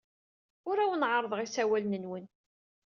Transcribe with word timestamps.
Ur 0.69 0.77
awen-ɛerrḍeɣ 0.79 1.39
isawalen-nwen. 1.41 2.25